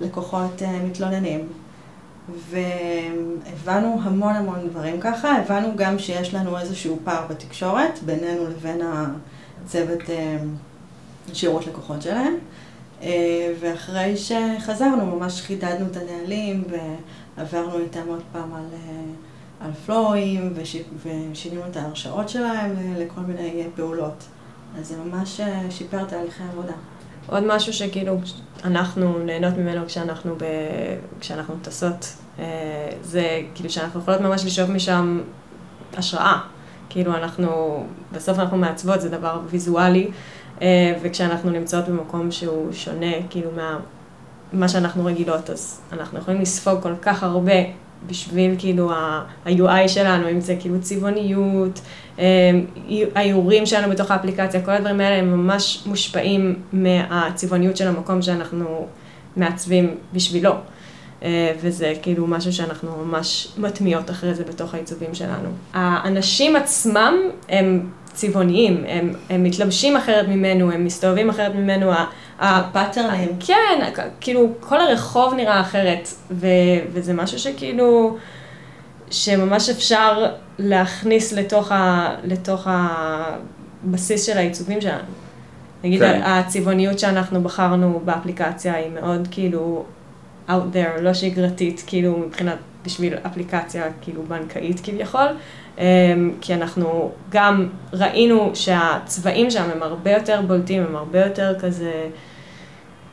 [0.00, 1.48] הלקוחות אה, מתלוננים.
[2.50, 8.80] והבנו המון המון דברים ככה, הבנו גם שיש לנו איזשהו פער בתקשורת בינינו לבין
[9.64, 10.00] הצוות
[11.32, 12.34] שירות לקוחות שלהם.
[13.60, 16.64] ואחרי שחזרנו ממש חידדנו את הנהלים
[17.36, 19.02] עברנו איתם עוד פעם על, אה,
[19.60, 24.24] על פלואים וש, ושינינו את ההרשאות שלהם לכל מיני פעולות.
[24.78, 26.72] אז זה ממש אה, שיפר תהליכי עבודה.
[27.26, 28.16] עוד משהו שכאילו
[28.64, 30.44] אנחנו נהנות ממנו כשאנחנו, ב...
[31.20, 32.44] כשאנחנו טסות, אה,
[33.02, 35.20] זה כאילו שאנחנו יכולות ממש לשאוב משם
[35.96, 36.40] השראה.
[36.88, 40.10] כאילו אנחנו, בסוף אנחנו מעצבות, זה דבר ויזואלי,
[41.02, 43.78] וכשאנחנו נמצאות במקום שהוא שונה, כאילו מה...
[44.52, 47.52] מה שאנחנו רגילות, אז אנחנו יכולים לספוג כל כך הרבה
[48.06, 51.80] בשביל כאילו ה-UI שלנו, אם זה כאילו צבעוניות,
[52.18, 52.24] אמ,
[53.14, 58.86] האיורים שלנו בתוך האפליקציה, כל הדברים האלה הם ממש מושפעים מהצבעוניות של המקום שאנחנו
[59.36, 60.52] מעצבים בשבילו.
[61.22, 65.48] אה, וזה כאילו משהו שאנחנו ממש מטמיעות אחרי זה בתוך העיצובים שלנו.
[65.72, 67.14] האנשים עצמם
[67.48, 71.92] הם צבעוניים, הם, הם מתלבשים אחרת ממנו, הם מסתובבים אחרת ממנו,
[72.38, 73.28] הפאטרנים.
[73.40, 76.46] כן, כאילו כל הרחוב נראה אחרת, ו,
[76.92, 78.16] וזה משהו שכאילו,
[79.10, 80.26] שממש אפשר
[80.58, 85.02] להכניס לתוך, ה, לתוך הבסיס של העיצובים שלנו.
[85.84, 86.20] נגיד כן.
[86.24, 89.84] הצבעוניות שאנחנו בחרנו באפליקציה היא מאוד כאילו
[90.48, 95.26] out there, לא שגרתית, כאילו מבחינת, בשביל אפליקציה כאילו בנקאית כביכול,
[96.40, 101.92] כי אנחנו גם ראינו שהצבעים שם הם הרבה יותר בולטים, הם הרבה יותר כזה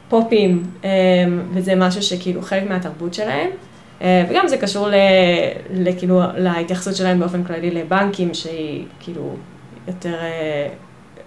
[0.10, 0.89] פופים, אמ,
[1.54, 3.50] וזה משהו שכאילו חלק מהתרבות שלהם.
[4.02, 4.88] אה, וגם זה קשור
[5.74, 9.36] לכאילו להתייחסות שלהם באופן כללי לבנקים, שהיא כאילו
[9.88, 10.67] יותר אה,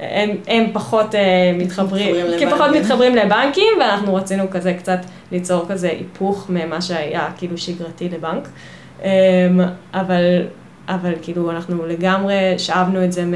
[0.01, 1.19] הם, הם פחות uh,
[1.57, 4.99] מתחברים, מתחברים כי פחות מתחברים לבנקים, ואנחנו רצינו כזה קצת
[5.33, 8.49] ליצור כזה היפוך ממה שהיה כאילו שגרתי לבנק.
[9.01, 9.05] Um,
[9.95, 10.47] אבל,
[10.95, 13.35] אבל כאילו אנחנו לגמרי שאבנו את זה מ...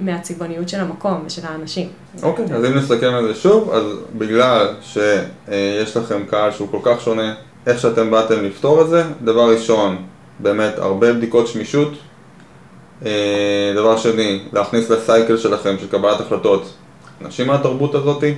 [0.00, 1.88] מהצבעוניות של המקום ושל האנשים.
[2.22, 3.84] אוקיי, okay, אז אם נסתכל על זה שוב, אז
[4.18, 7.34] בגלל שיש לכם קהל שהוא כל כך שונה,
[7.66, 9.96] איך שאתם באתם לפתור את זה, דבר ראשון,
[10.38, 11.92] באמת הרבה בדיקות שמישות,
[13.06, 16.72] אה, דבר שני, להכניס לסייקל שלכם של קבלת החלטות
[17.24, 18.34] אנשים מהתרבות הזאתי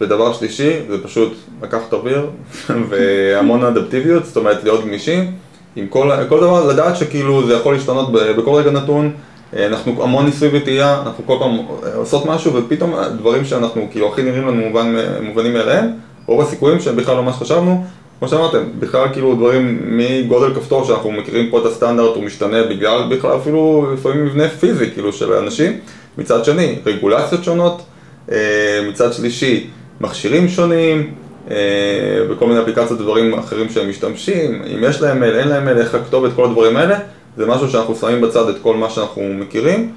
[0.00, 2.30] ודבר שלישי, זה פשוט לקחת אוויר
[2.88, 5.36] והמון אדפטיביות, זאת אומרת להיות גמישים.
[5.76, 9.12] עם כל, כל דבר, לדעת שכאילו זה יכול להשתנות בכל רגע נתון.
[9.56, 11.58] אנחנו המון ניסוי וטעייה, אנחנו כל פעם
[11.94, 15.86] עושות משהו ופתאום דברים שאנחנו כאילו הכי נראים לנו מובן, מובנים מאליהם,
[16.26, 17.84] רוב הסיכויים שהם בכלל לא מה שחשבנו,
[18.18, 23.02] כמו שאמרתם, בכלל כאילו דברים מגודל כפתור שאנחנו מכירים פה את הסטנדרט הוא משתנה בגלל
[23.10, 25.72] בכלל אפילו לפעמים מבנה פיזי כאילו של אנשים,
[26.18, 27.82] מצד שני רגולציות שונות,
[28.88, 29.66] מצד שלישי
[30.00, 31.10] מכשירים שונים,
[32.30, 35.94] וכל מיני אפליקציות ודברים אחרים שהם משתמשים, אם יש להם מייל, אין להם מייל, איך
[35.94, 36.98] לכתוב את כל הדברים האלה,
[37.36, 39.92] זה משהו שאנחנו שמים בצד את כל מה שאנחנו מכירים,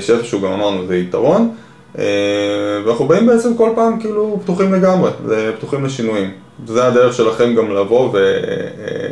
[0.00, 1.54] שאיפשהו גם אמרנו זה יתרון,
[2.84, 5.10] ואנחנו באים בעצם כל פעם כאילו פתוחים לגמרי,
[5.58, 6.30] פתוחים לשינויים.
[6.66, 8.12] זה הדרך שלכם גם לבוא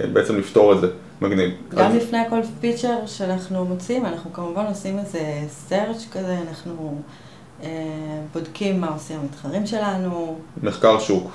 [0.04, 0.86] ובעצם לפתור את זה,
[1.20, 1.50] מגניב.
[1.74, 5.18] גם לפני כל פיצ'ר שאנחנו מוצאים, אנחנו כמובן עושים איזה
[5.68, 7.02] search כזה, אנחנו
[8.34, 10.38] בודקים מה עושים המתחרים שלנו.
[10.62, 11.30] מחקר שוק.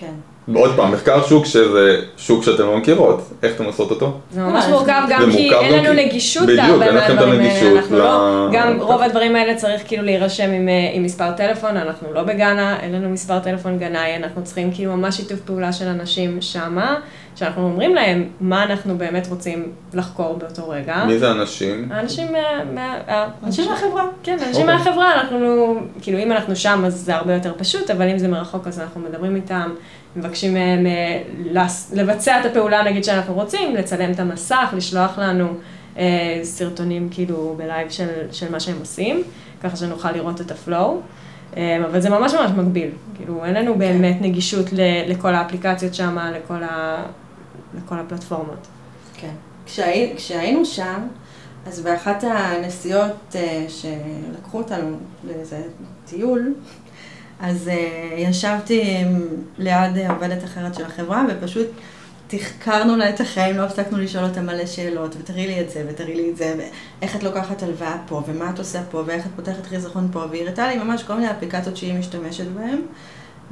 [0.00, 0.12] כן.
[0.54, 4.12] עוד פעם, מחקר שוק שזה שוק שאתם לא מכירות, איך אתם עושות אותו?
[4.30, 7.90] זה ממש מורכב גם כי אין לנו נגישות בדיוק, אין לכם את הנגישות.
[7.90, 10.50] לא, גם רוב הדברים האלה צריך כאילו להירשם
[10.94, 15.16] עם מספר טלפון, אנחנו לא בגאנה, אין לנו מספר טלפון גנאי, אנחנו צריכים כאילו ממש
[15.16, 16.96] שיתוף פעולה של אנשים שמה,
[17.36, 21.04] שאנחנו אומרים להם מה אנחנו באמת רוצים לחקור באותו רגע.
[21.06, 21.92] מי זה אנשים?
[21.92, 22.32] האנשים
[22.74, 22.98] מה...
[23.42, 24.04] אנשים מהחברה.
[24.22, 28.18] כן, אנשים מהחברה, אנחנו, כאילו אם אנחנו שם אז זה הרבה יותר פשוט, אבל אם
[28.18, 29.74] זה מרחוק אז אנחנו מדברים איתם.
[30.16, 30.86] מבקשים מהם
[31.92, 35.48] לבצע את הפעולה נגיד שאנחנו רוצים, לצלם את המסך, לשלוח לנו
[35.98, 39.22] אה, סרטונים כאילו ב live של, של מה שהם עושים,
[39.62, 41.00] ככה שנוכל לראות את ה flow.
[41.56, 46.18] אה, אבל זה ממש ממש מגביל, כאילו אין לנו באמת נגישות ל, לכל האפליקציות שם,
[46.36, 47.02] לכל, ה,
[47.74, 48.66] לכל הפלטפורמות.
[49.16, 49.34] כן.
[49.66, 51.00] כשהי, כשהיינו שם,
[51.66, 55.62] אז באחת הנסיעות אה, שלקחו אותנו לאיזה
[56.04, 56.54] טיול,
[57.40, 57.70] אז uh,
[58.16, 59.04] ישבתי
[59.58, 61.66] ליד עובדת אחרת של החברה ופשוט
[62.26, 66.14] תחקרנו לה את החיים, לא הפסקנו לשאול אותה מלא שאלות, ותראי לי את זה, ותראי
[66.14, 69.66] לי את זה, ואיך את לוקחת הלוואה פה, ומה את עושה פה, ואיך את פותחת
[69.66, 72.80] חיסכון פה, והיא הראתה לי ממש כל מיני אפליקציות שהיא משתמשת בהן,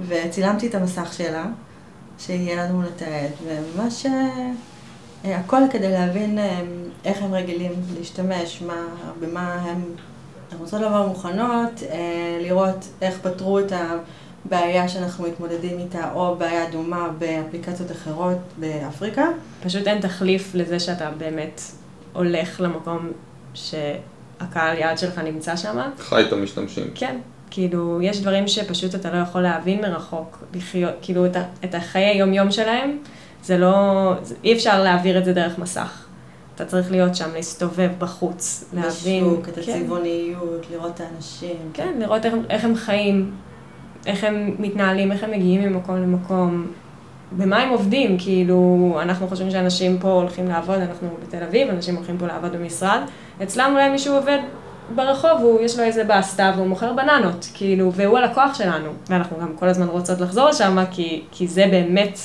[0.09, 1.47] וצילמתי את המסך שלה,
[2.19, 6.43] שיהיה לנו לתעד, וממש uh, הכל כדי להבין uh,
[7.05, 8.85] איך הם רגילים להשתמש, מה,
[9.21, 9.83] במה הם
[10.55, 16.71] אנחנו רוצות לבוא מוכנות, אה, לראות איך פתרו את הבעיה שאנחנו מתמודדים איתה, או בעיה
[16.71, 19.27] דומה באפליקציות אחרות באפריקה.
[19.63, 21.61] פשוט אין תחליף לזה שאתה באמת
[22.13, 23.13] הולך למקום
[23.55, 25.81] שהקהל יעד שלך נמצא שם.
[25.99, 26.91] חי את המשתמשים.
[26.95, 27.17] כן.
[27.55, 32.51] כאילו, יש דברים שפשוט אתה לא יכול להבין מרחוק, לחיות, כאילו, את, את החיי יום-יום
[32.51, 32.99] שלהם,
[33.43, 34.13] זה לא,
[34.45, 36.07] אי אפשר להעביר את זה דרך מסך.
[36.55, 39.25] אתה צריך להיות שם, להסתובב בחוץ, להבין.
[39.25, 39.73] בשוק, את כן.
[39.73, 41.57] הצבעוניות, לראות את האנשים.
[41.75, 43.31] כן, לראות איך, איך הם חיים,
[44.07, 46.67] איך הם מתנהלים, איך הם מגיעים ממקום למקום,
[47.33, 52.19] במה הם עובדים, כאילו, אנחנו חושבים שאנשים פה הולכים לעבוד, אנחנו בתל אביב, אנשים הולכים
[52.19, 53.01] פה לעבוד במשרד,
[53.43, 54.39] אצלם אולי מישהו עובד
[54.95, 59.57] ברחוב, הוא, יש לו איזה בסטה והוא מוכר בננות, כאילו, והוא הלקוח שלנו, ואנחנו גם
[59.57, 62.19] כל הזמן רוצות לחזור לשם, כי, כי זה באמת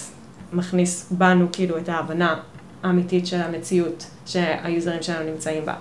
[0.54, 2.36] מכניס בנו, כאילו, את ההבנה
[2.84, 5.74] האמיתית של המציאות שהיוזרים שלנו נמצאים בה.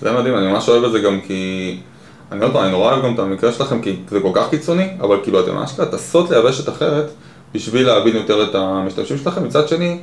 [0.00, 1.80] זה מדהים, אני ממש אוהב את זה גם כי...
[2.32, 4.88] אני עוד פעם, אני נורא אוהב גם את המקרה שלכם כי זה כל כך קיצוני,
[5.00, 7.10] אבל כאילו אתם אשכרה טסות ליבשת אחרת
[7.54, 9.44] בשביל להבין יותר את המשתמשים שלכם.
[9.44, 9.98] מצד שני,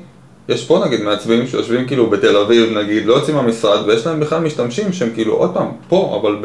[0.50, 4.40] יש פה נגיד מעצבים שיושבים כאילו בתל אביב נגיד, לא יוצאים מהמשרד ויש להם בכלל
[4.40, 6.38] משתמשים שהם כאילו עוד פעם פה, אבל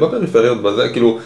[0.00, 1.18] בפריפריות, בזה, כאילו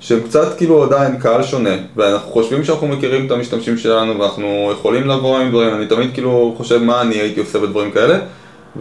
[0.00, 5.08] שהם קצת כאילו עדיין קהל שונה, ואנחנו חושבים שאנחנו מכירים את המשתמשים שלנו ואנחנו יכולים
[5.08, 8.18] לבוא עם דברים, אני תמיד כאילו חושב מה אני הייתי עושה בדברים כאלה,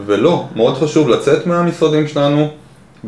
[0.05, 2.49] ולא, מאוד חשוב לצאת מהמשרדים שלנו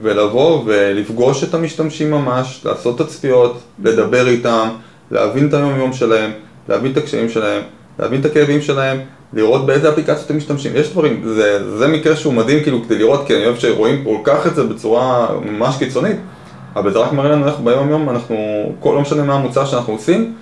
[0.02, 4.70] ולבוא ולפגוש את המשתמשים ממש, לעשות את הצפיות, לדבר איתם,
[5.12, 6.32] להבין את היום יום שלהם,
[6.70, 7.62] להבין את הקשיים שלהם,
[8.00, 8.98] להבין את הכאבים שלהם,
[9.36, 13.28] לראות באיזה אפליקציות הם משתמשים, יש דברים, זה, זה מקרה שהוא מדהים כאילו כדי לראות,
[13.28, 16.18] כי אני אוהב שרואים כל כך את זה בצורה ממש קיצונית
[16.76, 18.36] אבל זה רק מראה לנו איך ביום יום אנחנו,
[18.80, 20.36] כל, לא משנה מה המוצר שאנחנו עושים,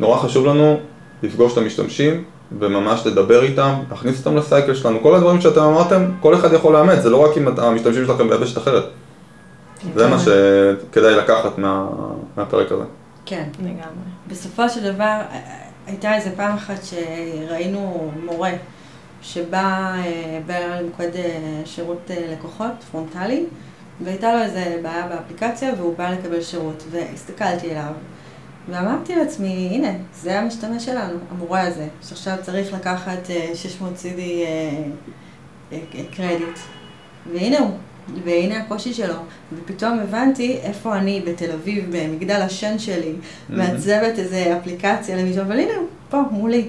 [0.00, 0.80] נורא חשוב לנו
[1.22, 2.24] לפגוש את המשתמשים
[2.58, 6.98] וממש לדבר איתם, להכניס אותם לסייקל שלנו, כל הדברים שאתם אמרתם, כל אחד יכול לאמץ,
[6.98, 8.84] זה לא רק אם המשתמשים שלכם ביבשת אחרת.
[9.94, 11.86] זה מה שכדאי לקחת מה,
[12.36, 12.84] מהפרק הזה.
[13.26, 14.10] כן, לגמרי.
[14.28, 15.20] בסופו של דבר,
[15.86, 18.52] הייתה איזה פעם אחת שראינו מורה
[19.22, 19.94] שבא
[20.48, 21.10] למוקד
[21.64, 23.44] שירות לקוחות פרונטלי,
[24.04, 27.92] והייתה לו איזה בעיה באפליקציה והוא בא לקבל שירות, והסתכלתי אליו
[28.68, 33.18] ואמרתי לעצמי, הנה, זה המשתמש שלנו, המורה הזה, שעכשיו צריך לקחת
[33.54, 34.20] 600 CD
[36.16, 36.58] קרדיט,
[37.32, 37.70] והנה הוא,
[38.24, 39.14] והנה הקושי שלו.
[39.52, 43.12] ופתאום הבנתי איפה אני בתל אביב, במגדל השן שלי,
[43.48, 46.68] מעצבת איזה אפליקציה למישהו, אבל הנה הוא פה, מולי.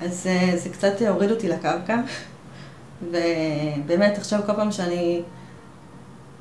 [0.00, 2.00] אז אה, זה קצת הוריד אותי לקרקע,
[3.10, 5.22] ובאמת עכשיו כל פעם שאני...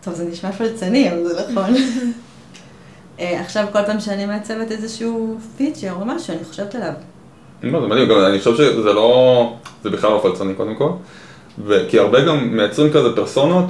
[0.03, 1.75] טוב, זה נשמע פלצני, אבל זה נכון.
[3.19, 6.93] אה, עכשיו כל פעם שאני מעצבת איזשהו פיצ'ר או משהו, אני חושבת עליו.
[7.63, 10.89] לא, זה מדהים, גם אני חושב שזה לא, זה בכלל לא פלצני קודם כל,
[11.89, 13.65] כי הרבה גם מייצרים כזה פרסונות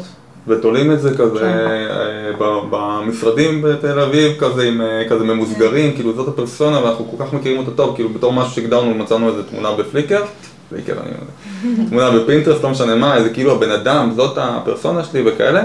[0.47, 1.45] ותולים את זה כזה כן.
[1.45, 7.34] אה, במשרדים בתל אביב, כזה עם אה, כזה ממוסגרים, כאילו זאת הפרסונה ואנחנו כל כך
[7.34, 10.23] מכירים אותה טוב, כאילו בתור משהו שהגדרנו מצאנו איזה תמונה בפליקר,
[10.69, 15.21] פליקר אני יודע, תמונה בפינטרסט, לא משנה מה, איזה כאילו הבן אדם, זאת הפרסונה שלי
[15.25, 15.63] וכאלה,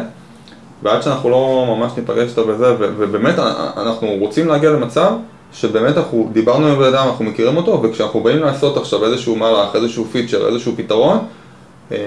[0.83, 3.35] ועד שאנחנו לא ממש ניפגש איתה בזה, ו- ובאמת
[3.77, 5.13] אנחנו רוצים להגיע למצב
[5.53, 9.75] שבאמת אנחנו דיברנו עם הבן אדם, אנחנו מכירים אותו, וכשאנחנו באים לעשות עכשיו איזשהו מהלך,
[9.75, 11.25] איזשהו פיצ'ר, איזשהו פתרון, אה,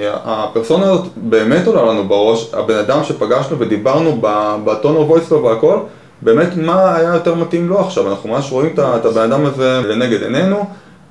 [0.03, 4.21] הפרסונה הזאת באמת עולה לנו בראש, הבן אדם שפגשנו ודיברנו
[4.65, 5.79] בטון או וויס לו והכל,
[6.21, 10.23] באמת מה היה יותר מתאים לו עכשיו, אנחנו ממש רואים את הבן אדם הזה לנגד
[10.23, 10.65] עינינו,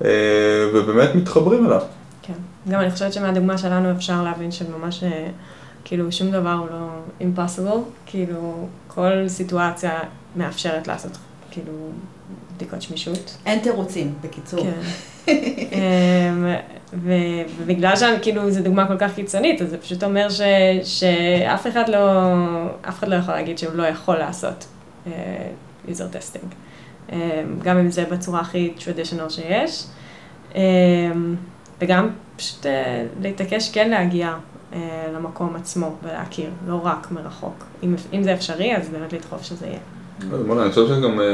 [0.04, 0.10] אה,
[0.74, 1.80] ובאמת מתחברים אליו.
[2.22, 2.32] כן,
[2.68, 5.26] גם אני חושבת שמהדוגמה שלנו אפשר להבין שממש, אה,
[5.84, 6.88] כאילו, שום דבר הוא לא
[7.20, 9.98] impossible, כאילו, כל סיטואציה
[10.36, 11.12] מאפשרת לעשות,
[11.50, 11.72] כאילו,
[12.58, 13.36] בדיקות שמישות.
[13.46, 14.60] אין תירוצים, בקיצור.
[14.60, 14.72] כן.
[15.72, 16.46] אמ,
[16.92, 20.40] ובגלל שכאילו זו דוגמה כל כך קיצונית, אז זה פשוט אומר ש-
[20.84, 21.98] שאף אחד לא,
[22.88, 24.66] אף אחד לא יכול להגיד שהוא לא יכול לעשות
[25.06, 25.08] uh,
[25.88, 26.46] user testing.
[27.10, 27.14] Um,
[27.62, 29.84] גם אם זה בצורה הכי traditional שיש.
[30.52, 30.56] Um,
[31.80, 32.68] וגם פשוט uh,
[33.22, 34.34] להתעקש כן להגיע
[34.72, 34.76] uh,
[35.14, 37.64] למקום עצמו ולהכיר, לא רק מרחוק.
[37.82, 39.78] אם, אם זה אפשרי, אז באמת לדחוף שזה יהיה.
[40.46, 41.26] בוא'נה, אני חושב שגם אה,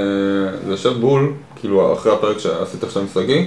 [0.67, 3.45] זה יושב בול, כאילו אחרי הפרק שעשית עכשיו עם שגיא,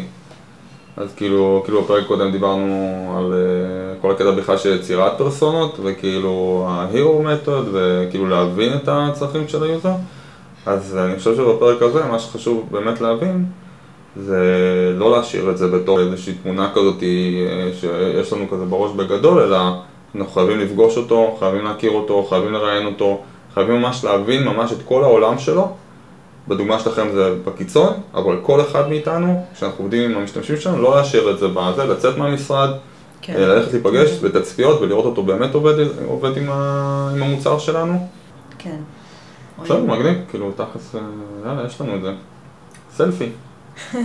[0.97, 6.65] אז כאילו, כאילו בפרק קודם דיברנו על uh, כל הקטע בכלל של יצירת פרסונות, וכאילו
[6.69, 9.94] ה-hero method, וכאילו להבין את הצרכים של ה user.
[10.65, 13.45] אז אני חושב שבפרק הזה, מה שחשוב באמת להבין,
[14.15, 14.41] זה
[14.97, 19.58] לא להשאיר את זה בתור איזושהי תמונה כזאת אה, שיש לנו כזה בראש בגדול, אלא
[20.15, 23.21] אנחנו חייבים לפגוש אותו, חייבים להכיר אותו, חייבים לראיין אותו,
[23.58, 25.72] חייבים ממש להבין ממש את כל העולם שלו.
[26.48, 31.32] בדוגמה שלכם זה בקיצון, אבל כל אחד מאיתנו, כשאנחנו עובדים עם המשתמשים שלנו, לא להשאיר
[31.32, 32.70] את זה בזה, לצאת מהמשרד,
[33.22, 33.34] כן.
[33.34, 35.74] אה, ללכת להיפגש בתצפיות ולראות אותו באמת עובד,
[36.08, 38.08] עובד עם, ה, עם המוצר שלנו.
[38.58, 38.78] כן.
[39.63, 41.02] בסדר, מגניב, כאילו תכלס, אה,
[41.46, 42.12] יאללה, יש לנו את זה.
[42.91, 43.30] סלפי.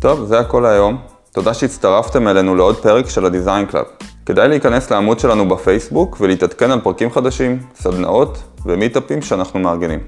[0.00, 0.98] טוב, זה הכל היום.
[1.32, 4.11] תודה שהצטרפתם אלינו לעוד פרק של ה-Design Club.
[4.26, 10.00] כדאי להיכנס לעמוד שלנו בפייסבוק ולהתעדכן על פרקים חדשים, סדנאות ומיטאפים שאנחנו מארגנים.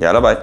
[0.00, 0.34] יאללה ביי.